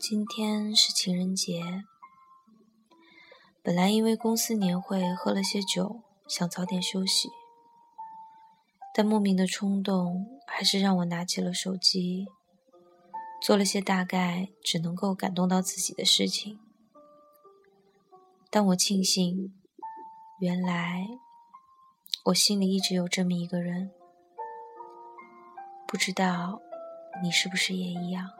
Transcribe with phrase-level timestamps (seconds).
[0.00, 1.60] 今天是情人节，
[3.64, 7.28] 本来因为公司年会喝了些酒，想早点休息，
[8.94, 12.28] 但莫名的冲动还是让我拿起了手机，
[13.42, 16.60] 做了些大概只能够感动到自己的事情。
[18.50, 19.52] 但我庆幸，
[20.38, 21.08] 原来
[22.26, 23.90] 我心里一直有这么一个人，
[25.88, 26.62] 不知道
[27.20, 28.37] 你是不是也一样。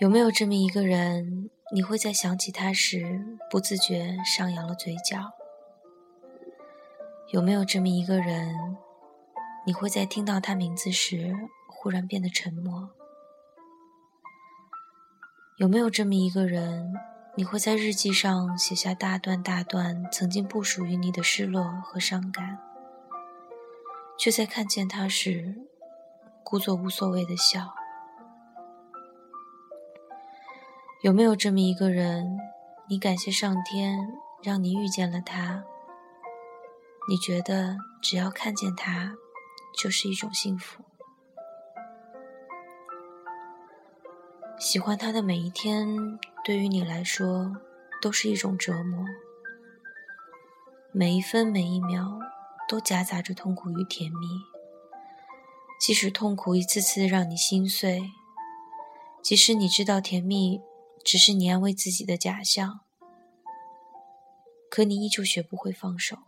[0.00, 5.32] 有没有这么一个人，你会在想起他时不自觉上扬了嘴角？
[7.32, 8.76] 有没有这么一个人，
[9.66, 11.34] 你会在听到他名字时
[11.66, 12.90] 忽然变得沉默？
[15.56, 16.94] 有没有这么一个人，
[17.34, 22.60] 你会在日记上写下大段大段曾经不属于你的失落和伤感，
[24.16, 25.56] 却在看见他时
[26.44, 27.74] 故作无所谓的笑？
[31.00, 32.40] 有没有这么一个人，
[32.88, 35.62] 你感谢上天让你遇见了他？
[37.08, 39.14] 你觉得只要看见他，
[39.80, 40.82] 就是一种幸福。
[44.58, 47.56] 喜欢他的每一天，对于你来说
[48.02, 49.04] 都是一种折磨。
[50.90, 52.18] 每一分每一秒
[52.68, 54.26] 都夹杂着痛苦与甜蜜，
[55.80, 58.10] 即使痛苦一次次让你心碎，
[59.22, 60.60] 即使你知道甜蜜。
[61.04, 62.80] 只是你安慰自己的假象，
[64.70, 66.18] 可你依旧学不会放手。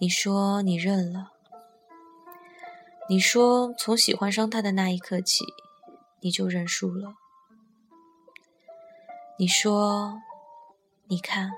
[0.00, 1.32] 你说你认了，
[3.08, 5.44] 你说从喜欢上他的那一刻起，
[6.20, 7.14] 你就认输了。
[9.38, 10.22] 你说，
[11.06, 11.52] 你看，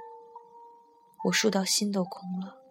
[1.25, 2.64] 我输到心都空了。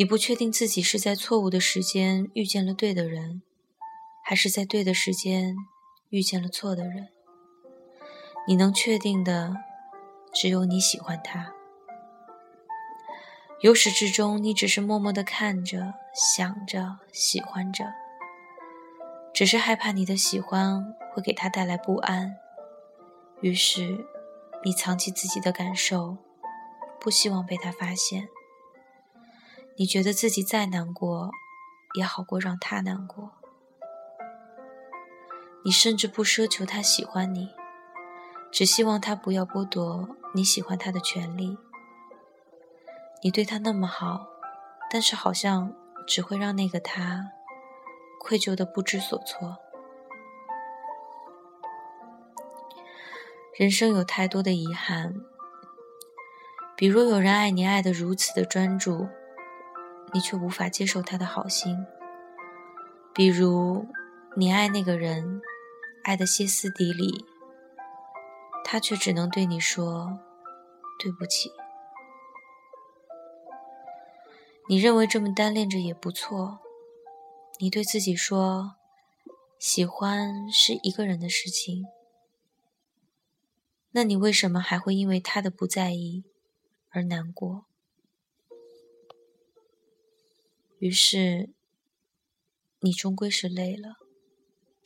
[0.00, 3.42] 你不确定自己是在错误的时间遇见了对的人，
[4.24, 5.54] 还是在对的时间
[6.08, 7.08] 遇见了错的人。
[8.48, 9.54] 你能确定的，
[10.32, 11.52] 只有你喜欢他。
[13.60, 17.84] 由始至终，你只是默默的看着、想着、喜欢着，
[19.34, 22.38] 只是害怕你的喜欢会给他带来不安，
[23.42, 24.06] 于是
[24.64, 26.16] 你藏起自己的感受，
[26.98, 28.30] 不希望被他发现。
[29.80, 31.30] 你觉得自己再难过，
[31.94, 33.32] 也好过让他难过。
[35.64, 37.48] 你甚至不奢求他喜欢你，
[38.52, 41.56] 只希望他不要剥夺你喜欢他的权利。
[43.22, 44.26] 你对他那么好，
[44.90, 45.74] 但是好像
[46.06, 47.30] 只会让那个他
[48.20, 49.56] 愧疚的不知所措。
[53.58, 55.14] 人生有太多的遗憾，
[56.76, 59.08] 比如有人爱你爱得如此的专注。
[60.12, 61.86] 你却无法接受他的好心，
[63.14, 63.86] 比如
[64.36, 65.40] 你爱那个人，
[66.04, 67.24] 爱得歇斯底里，
[68.64, 70.18] 他却只能对你说
[70.98, 71.52] 对不起。
[74.68, 76.60] 你认为这么单恋着也不错，
[77.58, 78.76] 你对自己说，
[79.58, 81.86] 喜欢是一个人的事情，
[83.90, 86.24] 那你为什么还会因为他的不在意
[86.90, 87.66] 而难过？
[90.80, 91.50] 于是，
[92.80, 93.98] 你终归是累了，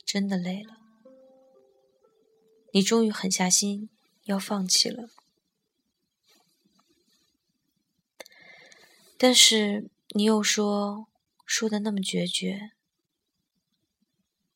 [0.03, 0.75] 真的累了。
[2.73, 3.89] 你终于狠下心
[4.25, 5.09] 要放弃了，
[9.17, 11.07] 但是你又说
[11.45, 12.71] 说的那么决绝。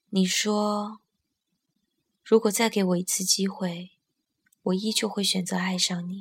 [0.10, 1.00] 你说，
[2.22, 3.92] 如果再给我一次机会，
[4.64, 6.20] 我依旧会选择爱上你。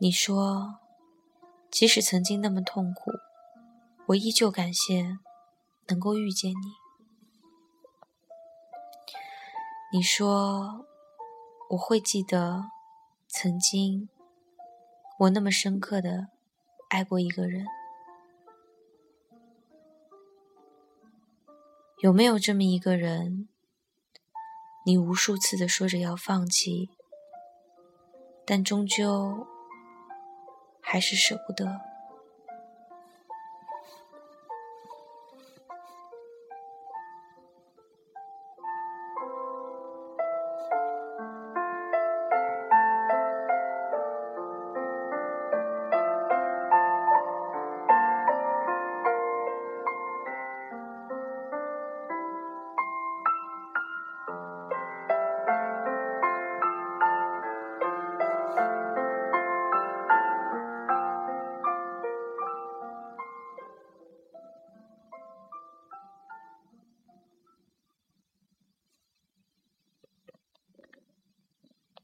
[0.00, 0.80] 你说。
[1.74, 3.10] 即使曾经那么痛苦，
[4.06, 5.18] 我依旧感谢
[5.88, 6.54] 能够遇见你。
[9.92, 10.86] 你说
[11.70, 12.62] 我会记得
[13.26, 14.08] 曾经
[15.18, 16.28] 我那么深刻的
[16.90, 17.66] 爱过一个人，
[22.02, 23.48] 有没有这么一个人？
[24.86, 26.90] 你无数次的说着要放弃，
[28.46, 29.48] 但终究。
[30.84, 31.93] 还是舍不得。